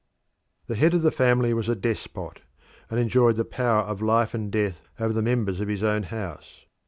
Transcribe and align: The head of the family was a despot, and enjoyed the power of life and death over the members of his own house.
The 0.65 0.75
head 0.75 0.95
of 0.95 1.03
the 1.03 1.11
family 1.11 1.53
was 1.53 1.69
a 1.69 1.75
despot, 1.75 2.41
and 2.89 2.99
enjoyed 2.99 3.35
the 3.35 3.45
power 3.45 3.83
of 3.83 4.01
life 4.01 4.33
and 4.33 4.51
death 4.51 4.81
over 4.99 5.13
the 5.13 5.21
members 5.21 5.59
of 5.59 5.67
his 5.67 5.83
own 5.83 6.01
house. 6.01 6.65